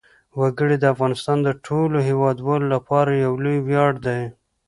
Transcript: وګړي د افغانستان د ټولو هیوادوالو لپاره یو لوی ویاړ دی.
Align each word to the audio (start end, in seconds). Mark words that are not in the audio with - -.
وګړي 0.39 0.75
د 0.79 0.85
افغانستان 0.93 1.37
د 1.43 1.49
ټولو 1.65 1.97
هیوادوالو 2.09 2.65
لپاره 2.75 3.11
یو 3.25 3.33
لوی 3.43 3.59
ویاړ 3.67 3.91
دی. 4.05 4.21